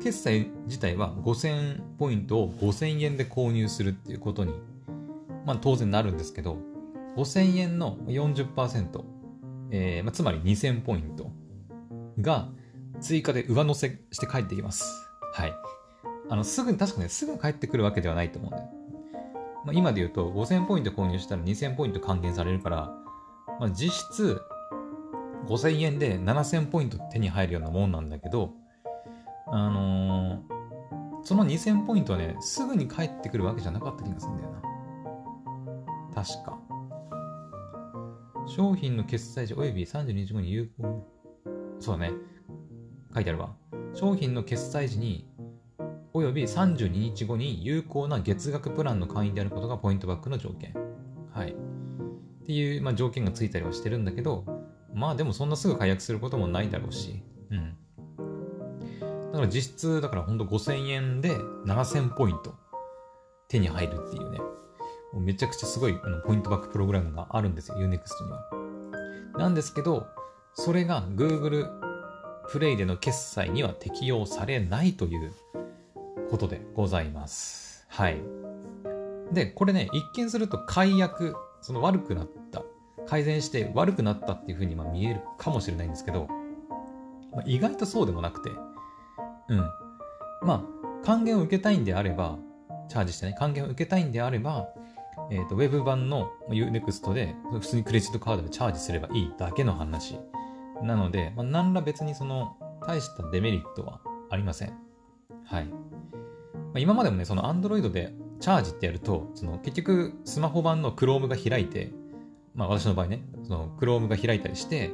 [0.02, 4.52] 決済自体は5000ポイントを5000円で購入するっていうことに、
[5.46, 6.58] まあ当然なるんですけど、
[7.16, 9.04] 5000円の40%、
[9.70, 11.30] えーまあ、つまり2000ポイント
[12.20, 12.48] が
[13.00, 14.84] 追加で上乗せして帰ってきます。
[15.32, 15.52] はい。
[16.34, 18.62] あの、すぐに、確かね、すぐ帰ってくるわけではないと思うんで。
[19.66, 22.92] まあ、今で言うと、5000ポイント購入したら2000ポイント還元されるから、
[23.60, 24.42] まあ、実質、
[25.46, 28.50] 5000円で7000ポイント手に入るようなもんなんだけど、
[29.46, 36.22] あのー、その2000ポイントはね、すぐに返ってくるわけじゃなかった気がするんだよな。
[36.24, 36.58] 確か。
[38.48, 41.06] 商品の決済時及び32日後に有効。
[41.78, 42.12] そうだね。
[43.14, 43.54] 書いてあるわ。
[43.94, 45.32] 商品の決済時に
[46.14, 50.72] 及び32日後に有効な月額プランの会員であることがポイントバックの条件。
[51.32, 51.50] はい。
[51.50, 54.44] っていう、まあ、条件がついたりはしてるんだけど、
[54.94, 57.76] まあでもそんなすぐ解約することもないだろうし、うん。
[59.32, 62.54] だから実質、だからほんと5000円で7000ポイント
[63.48, 68.50] 手に入るっていうね、もうめちゃくちゃすごいあのポイントバックプログラムがあるんですよ、Unext には。
[69.36, 70.06] なんですけど、
[70.52, 71.68] それが Google
[72.50, 75.32] プレイでの決済には適用されないという
[76.34, 77.86] ことでございます。
[77.88, 78.20] はい。
[79.32, 82.64] で、これね、一見すると解約、その悪くなった、
[83.06, 86.26] 改善して悪くなったっていうふうにま見えるかもしれないんですけど、
[87.32, 89.58] まあ、意外とそうでもなくて、うん。
[90.42, 90.62] まあ、
[91.04, 92.36] 還元を受けたいんであれば、
[92.88, 94.66] チャージしてね、還元を受けたいんであれば、
[95.30, 100.18] えっ、ー、と、ウェブ版の Unext で、普通にクレジットカードでチャージすればいいだけの話。
[100.82, 104.72] なので、まあ、何ら別にその、大したデメリットはありません。
[105.44, 105.93] はい。
[106.74, 111.92] まあ、今までもね、その Android でチャージってやると、その結局スマホ版の Chrome が開いて、
[112.54, 114.90] まあ私の場合ね、その Chrome が開いたりして、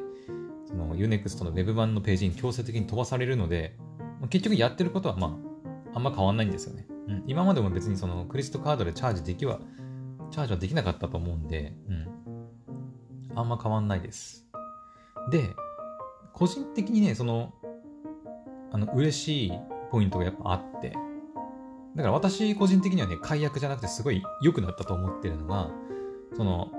[0.67, 3.77] その Unext の Web 版のページに強制的に飛ばされるので、
[4.29, 5.39] 結局やってることはま
[5.95, 6.87] あ、あんま変わんないんですよね。
[7.09, 9.59] うん、今までも別にそのクレジットカードでチャージできは、
[10.31, 12.09] チャージはできなかったと思うんで、うん。
[13.35, 14.47] あんま変わんないです。
[15.31, 15.49] で、
[16.35, 17.55] 個人的にね、その、
[18.71, 19.53] あの、嬉しい
[19.91, 20.93] ポイントがやっぱあって、
[21.97, 25.71] だから私個人的にはね、解約じゃなくてすごい良くなったと思ってるのが、
[26.37, 26.71] その、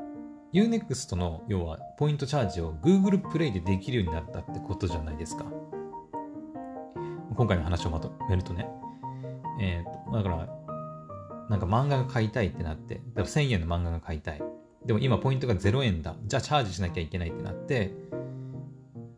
[0.53, 5.45] Unext の要はポイントチャージを Google Play でできるようになったってことじゃないですか。
[7.35, 8.67] 今回の話をまとめるとね、
[9.59, 10.61] えっ、と、だから、
[11.49, 14.41] なんか漫画が買いたいってなって、だ1000円の漫画が買いたい。
[14.85, 16.15] でも今ポイントが0円だ。
[16.25, 17.93] じゃあチャージしなきゃいけないってなって、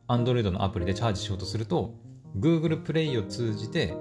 [0.07, 1.95] Android のアプリでチャージしようとすると、
[2.37, 3.95] Google Play を通じて、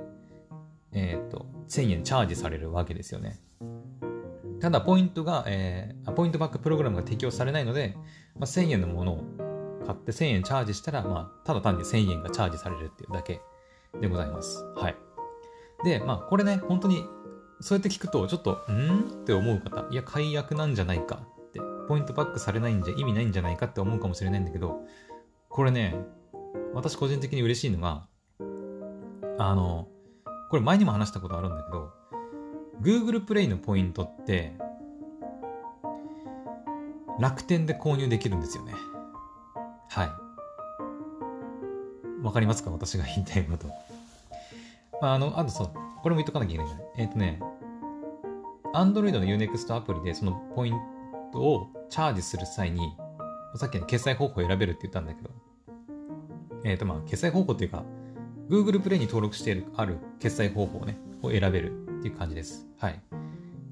[0.93, 3.41] えっ、と、1000円チャージされるわけですよね。
[4.61, 7.97] ただ、ポイントが、えー、ポイントバックプログラムが適用されないので、
[8.39, 9.25] まあ、1000円のものを
[9.87, 13.41] 買って1000円チャージしたら、まあ、ただ単に1000円がチャージされるっていうだけ
[14.01, 14.63] でございます。
[14.77, 14.97] はい。
[15.85, 17.05] で、まあ、これね、本当に、
[17.61, 24.83] そうやって聞くと、ちょっと、んって思う方、いや、解約なんじゃないかって、ポイントバックされないんじゃ意味ないんじゃないかって思うかもしれないんだけど、
[25.49, 25.97] これね、
[26.75, 28.07] 私個人的に嬉しいのが、
[29.39, 29.89] あの、
[30.53, 31.91] これ前にも話したことあるんだけど、
[32.83, 34.53] Google プレイのポイントって、
[37.19, 38.75] 楽天で購入できるんですよね。
[39.89, 40.11] はい。
[42.23, 42.71] わかりますか？
[42.71, 43.69] 私が言いたいこと。
[45.01, 45.71] まあ、あの、あとそう、
[46.03, 46.87] これも言っとかなきゃいけないじゃない。
[46.99, 47.41] えっ、ー、とね、
[48.75, 50.75] Android の Unext アプリでそのポイン
[51.33, 52.95] トをチャージする際に、
[53.57, 55.31] さっきの決済方法を選べるって言ったんだけど、
[56.65, 57.85] えっ、ー、とまあ、決済方法っていうか、
[58.53, 62.67] Google Play に登録してある決済方法ね、を選べるっていう感じです。
[62.79, 63.01] はい。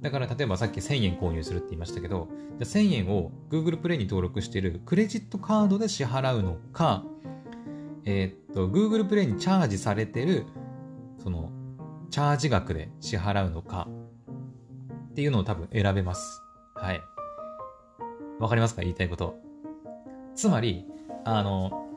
[0.01, 7.05] だから例えばさっき1000円購入するって言いましたけど、じゃ1000円を Google Play に登録しているクレジットカードで支払うのか、
[8.07, 10.47] えー、っと、Google Play にチャージされてる、
[11.23, 11.53] その、
[12.09, 13.87] チャージ額で支払うのか、
[15.11, 16.41] っていうのを多分選べます。
[16.75, 17.03] はい。
[18.39, 18.81] わかりますか？
[18.81, 19.39] 言いたいこと。
[20.35, 20.87] つまり、
[21.27, 21.90] あの、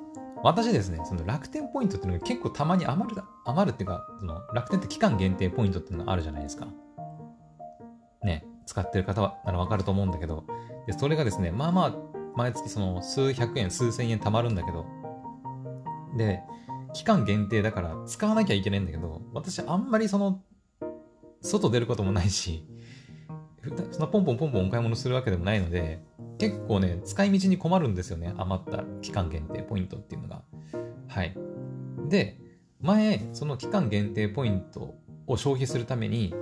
[0.44, 6.68] 私ですね、その楽天ポイントっていうのが結構たまに余る、余るっていうか、その楽天って期間限定ポイントっていうのがあるじゃないですか。
[8.24, 10.46] ね、使ってる方はならわかると思うんだけど、
[10.86, 11.96] で、それがですね、まあまあ、
[12.36, 14.86] 毎月その数百円、数千円貯まるんだけど、
[16.18, 16.42] で、
[16.94, 20.42] 期間限定だから使わなきゃいけないんだけど、私あんまりその、
[21.42, 22.68] 外出ることもないし、
[23.92, 26.04] そのポンポンポンポンお買い物するわけでもないので、
[26.38, 28.34] 結構ね、使い道に困るんですよね。
[28.38, 30.42] 余った期間限定ポイントっていうのが。
[31.08, 31.38] はい。
[32.10, 32.40] で、
[32.82, 34.96] 前、その期間限定ポイント
[35.28, 36.34] を消費するために、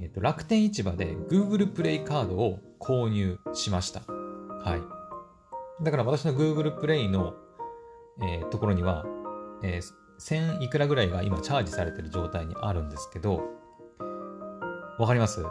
[0.00, 4.00] えーと、楽天市場で Google プレイカードを購入しました。
[4.00, 5.84] はい。
[5.84, 7.34] だから私の Google プレイの、
[8.22, 9.06] えー、ところには、
[9.62, 13.40] えー、1000いくらぐらいが今チャージされてる状態にあるんですけど、
[14.98, 15.42] わかります？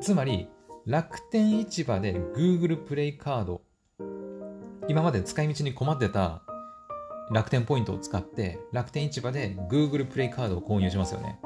[0.00, 0.48] つまり、
[0.86, 3.62] 楽天市場で Google プレイカード、
[4.88, 6.42] 今まで使い道に困ってた
[7.30, 11.38] 楽天ポイントを使って楽天市場で Google プレイカードを購入しますよね。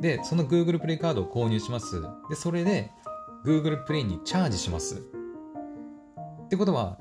[0.00, 2.00] で、その Google プレイカードを購入します。
[2.30, 2.90] で、それで
[3.44, 5.02] Google プレイにチャージします。
[6.44, 6.98] ってことは、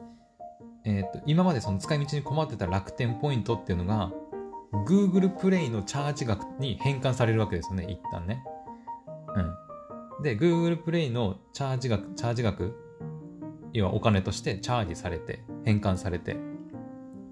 [0.83, 4.11] えっ、と、今までその使い道に困ってた楽天ポイントっていうのが
[4.87, 8.43] Google プレイのチャージ額に変換されるわけですよね、一旦ね。
[9.35, 9.70] うん。
[10.21, 12.75] で、Google プレイのチャージ額、チャージ額、
[13.73, 16.37] 要はお金としてチャージされて、変換されて、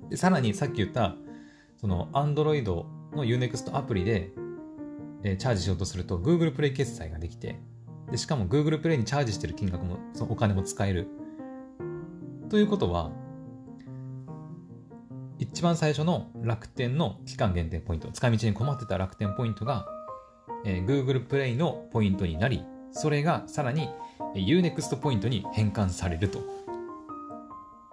[0.09, 1.15] で、さらにさっき言った、
[1.77, 2.63] その Android
[3.15, 4.31] の Unext アプリで、
[5.23, 7.59] えー、チャージしようとすると Google プレイ決済ができて、
[8.09, 11.07] で、しかも Google プレイにチャージしてる金額も、そのお金も使える。
[12.49, 13.11] ということは、
[15.37, 19.87] 一番最初の楽天の期間限定ポイント、使い道に困ってた楽天ポイントが、
[20.65, 23.89] えー、Google プレイのポイントになり、それがさらに
[24.35, 26.39] Unext ポイントに変換されると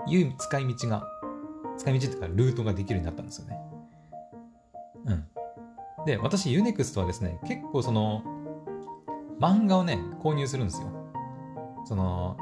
[0.09, 1.07] いう使い道が、
[1.79, 3.59] 使い道っていうかルートができるようになったんですよね。
[5.07, 5.27] うん。
[6.07, 8.23] で、私 Unext はですね、結構その、
[9.41, 10.89] 漫画をね、購入するんですよ。
[11.85, 12.37] その、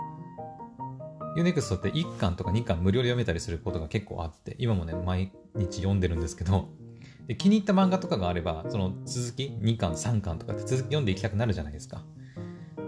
[1.36, 6.68] Unext って1巻とか2巻無料で読めたりすることが結構あって、今もね、毎日読んでるんですけど、
[7.26, 12.04] で気に入った漫画とかがあれば、その続き2巻、3巻とかって続き読んでいきたくなるじゃないですか。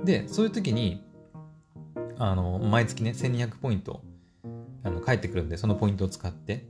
[0.06, 1.04] で、そういう時に、
[2.18, 4.00] あの、毎月ね、1200ポイント、
[4.82, 6.66] あの、返ってくるんで、そのポイントを使って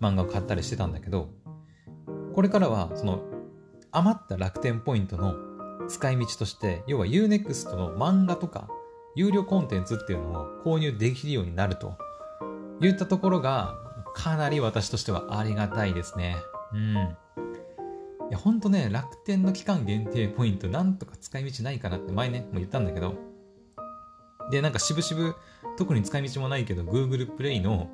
[0.00, 1.30] 漫画を買ったりしてたんだけど、
[2.34, 3.22] これからは、その、
[3.92, 5.34] 余った楽天ポイントの
[5.88, 8.68] 使い道として、要は Unext の漫画とか、
[9.14, 11.96] 有料コンテンツっていうのを購入できるようになると
[12.82, 13.78] いったところが、
[14.14, 16.36] かなり私としてはありがたいですね。
[16.72, 17.16] うん。
[18.34, 23.14] や、ほんとね、楽天の期間限定ポイント、なんとか使い道ないかなって前ね、もう言ったんだけど。
[24.50, 25.36] で、なんか渋々、
[25.78, 27.90] 特に使い道もないけど、Google プレイの、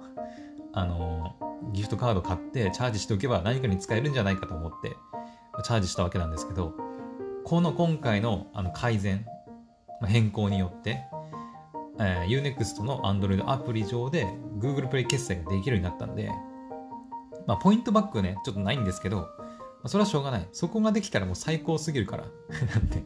[0.73, 4.97] あのー、ギフトカード買ってチャージしておけば何かに使えるんじゃないかと思って、
[5.63, 6.75] チャージしたわけなんですけど、
[7.45, 9.27] この今回のあの改善、
[10.07, 11.05] 変更によって、
[11.99, 14.27] えー、Unext の Android アプリ上で
[14.59, 16.31] Google プレイ決済ができるようになったんで、
[17.47, 19.29] まあ、ポイントバックね、ちょっとないんですけど、
[19.81, 20.49] まあ、それはしょうがない。
[20.53, 22.25] そこができたらもう最高すぎるから。
[22.75, 23.03] なんて。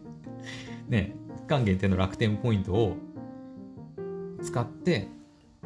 [0.89, 2.97] ね、期間限定の楽天ポイントを
[4.43, 5.09] 使って、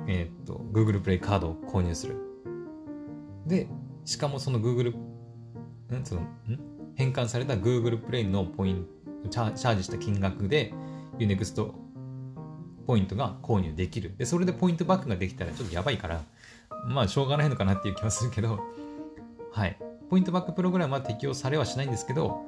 [0.06, 2.16] えー、っと、Google プレイカードを購入する。
[3.46, 3.66] で、
[4.04, 6.04] しかもその Google、ん？
[6.04, 6.26] その、ん？
[6.94, 8.86] 変換された Google プレイのポイン
[9.24, 10.72] ト、チャージした金額で
[11.18, 11.72] Unext
[12.86, 14.14] ポイントが購入できる。
[14.16, 16.22] で、それでポイントバックができたらちょっとやばいから、
[16.86, 18.60] まあしょうがないのかなっていう気はするけど、
[19.52, 19.78] はい。
[20.10, 22.42] ポイントバックプログラムは適用されはしないんですけど、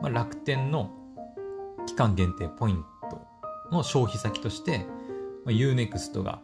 [0.00, 0.90] まあ、楽天の
[1.86, 3.26] 期間限定ポイント
[3.72, 4.86] の消費先として、
[5.44, 6.40] まあ、Unext が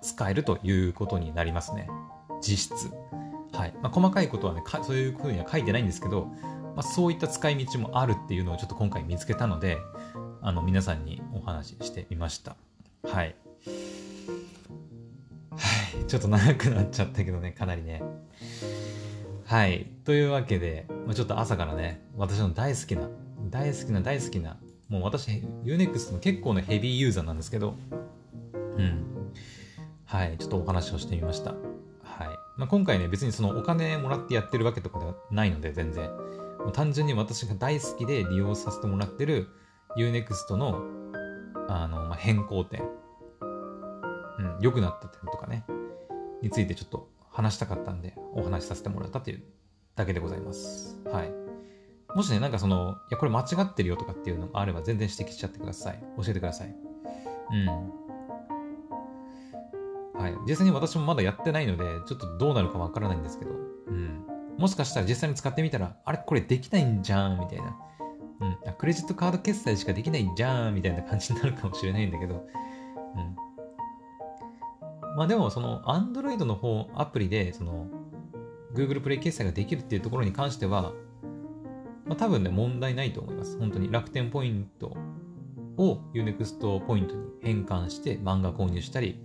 [0.00, 1.88] 使えるということになりますね。
[2.40, 2.90] 実質。
[3.52, 3.74] はい。
[3.82, 6.26] まあ、細かいことはね、そういうふうには書いてないんですけど、
[6.74, 9.78] まあ、そういった使い道もあるっていうのをちょっと今回見つけたので、
[10.42, 12.56] あの、皆さんにお話ししてみました。
[13.02, 13.34] はい。
[15.56, 16.04] はい。
[16.06, 18.02] ちょっと長くなっちゃったけどね、かなりね。
[19.46, 19.86] はい。
[20.04, 23.08] というわけで、まあ、ちょっと朝からね、私の大好きな、
[23.48, 24.56] 大好きな大好きな、
[24.88, 25.30] もう私、
[25.64, 27.76] Unext の結構なヘビーユーザーなんですけど、
[28.76, 29.32] うん。
[30.04, 30.36] はい。
[30.38, 31.52] ちょっとお話をしてみました。
[31.52, 31.58] はい。
[32.56, 36.10] まあ、今回ね、別にそのお金もらってやってるわけとかではないので、全然。
[36.58, 39.46] もう単純に私が大好きで利用させてもらってる
[39.96, 40.82] Unext の、
[41.68, 42.82] あの、まあ、変更点。
[44.40, 45.64] うん、良くなった点とかね、
[46.42, 49.42] についてちょっと話したかったんで、お話しさせてもらったという
[49.94, 50.98] だけでございます。
[51.04, 51.30] はい。
[52.14, 56.02] もしね、なんかその、いや、これ間違ってるよとかっていうのがあれば全然指摘しちゃってください。
[56.16, 56.74] 教えてください。
[57.52, 57.66] うん。
[60.18, 60.34] はい。
[60.48, 64.24] 実際に私もまだやってないので、ちょっとどうなるかわからないんですけど、うん。
[64.56, 67.76] もしかしたら実際に使ってみたら、あれこれできないんじゃんみたいな。
[68.40, 68.74] うん。
[68.78, 72.46] クレジットカード決済しかできないんじゃんみたいな感じになるかもしれないんだけど、
[75.16, 77.86] まあでも、その Android の方、アプリで、その
[78.74, 80.92] Google Play 決済ができるっていうところに関しては、
[82.04, 83.58] まあ多分ね、問題ないと思います。
[83.58, 84.94] 本当に楽天ポイント
[85.78, 89.18] を Unext ポイントに変換して漫画購入したり、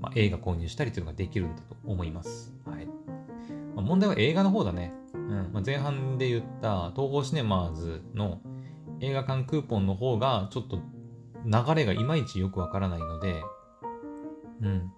[0.00, 2.54] まあ、映画購入したりというのができるんだと思います。
[2.64, 2.86] はい。
[2.86, 2.92] ま
[3.76, 4.92] あ、問題は映画の方だね。
[5.14, 8.40] うんまあ、前半で言った東宝シネマーズの
[9.00, 10.78] 映画館クーポンの方がちょっと
[11.44, 13.42] 流れがいまいちよくわからないので、
[14.62, 14.92] うん。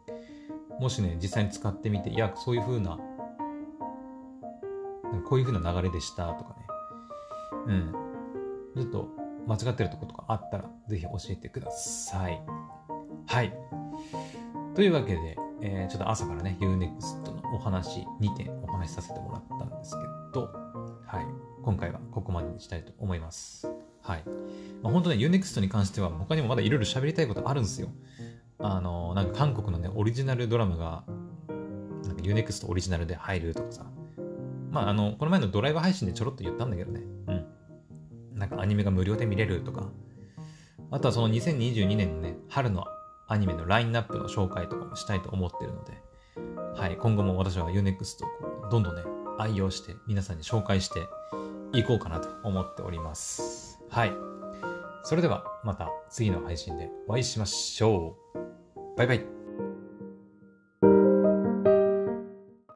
[0.80, 2.98] もしね、実際に使ってみて、いや、そういう風な、
[5.24, 6.66] こういう風な流れでしたとかね。
[7.66, 7.92] うん。
[8.76, 9.08] ちょっと
[9.46, 12.40] 間違ってるとことかあったら、ぜひ教えてください。
[13.26, 13.52] はい。
[14.74, 19.96] というわけで、えー、ちょっと朝からね、Unext のお話、2点お話しさせてもらったんですけ
[20.34, 20.50] ど、
[21.06, 21.26] はい。
[21.62, 23.66] 今回はここまでにしたいと思います。
[24.02, 24.22] はい。
[24.82, 27.88] まあ、本当ね、Unext に関しては他にもまだいろいろ喋りたいことあるんですよ。
[28.58, 31.04] あの、なんか韓国のね、オリジナルドラマが、
[32.04, 33.86] なんか Unext オリジナルで入るとかさ。
[34.70, 37.00] まあ、あの、この前のドライブ配信でちょろっと言ったんだけどね。
[37.28, 37.46] うん。
[38.38, 39.88] なんかアニメが無料で見れるとか。
[40.90, 42.84] あとはその2022年のね、春の
[43.28, 45.92] アニメのラインナップの紹介とかもしたいと思ってるので、
[46.80, 49.02] はい、今後も私は Unext をどんどんね、
[49.38, 51.08] 愛用して皆さんに紹介して
[51.72, 53.80] いこうかなと思っております。
[53.88, 54.12] はい。
[55.02, 58.45] それではまた次の配信でお会いしましょう。
[58.96, 59.35] バイバイ。